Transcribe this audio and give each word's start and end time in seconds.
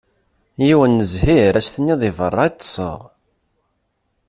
Yiwen 0.65 0.97
n 1.03 1.07
zzhir 1.11 1.53
ad 1.55 1.63
s-tiniḍ 1.65 1.97
deg 2.01 2.13
berra 2.17 2.43
i 2.47 2.51
ṭṭseɣ. 2.55 2.99